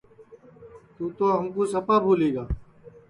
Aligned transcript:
تُوں 0.95 1.09
تو 1.17 1.25
ہمکُو 1.37 1.63
سپا 1.73 1.95
بھولی 2.03 2.29
گا 2.35 2.43